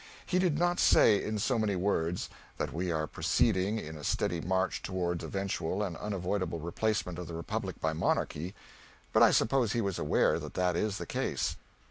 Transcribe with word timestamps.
He 0.25 0.39
did 0.39 0.57
not 0.57 0.79
say, 0.79 1.23
in 1.23 1.37
so 1.37 1.59
many 1.59 1.75
words, 1.75 2.27
that 2.57 2.73
we 2.73 2.91
are 2.91 3.05
proceeding, 3.05 3.77
in 3.77 3.95
a 3.95 4.03
steady 4.03 4.41
march, 4.41 4.81
toward 4.81 5.21
eventual 5.21 5.83
and 5.83 5.95
unavoidable 5.95 6.59
replacement 6.59 7.19
of 7.19 7.27
the 7.27 7.35
republic 7.35 7.79
by 7.79 7.93
monarchy; 7.93 8.55
but 9.13 9.21
I 9.21 9.29
suppose 9.29 9.73
he 9.73 9.79
was 9.81 9.99
aware 9.99 10.39
that 10.39 10.55
that 10.55 10.75
is 10.75 10.97
the 10.97 11.05
case. 11.05 11.55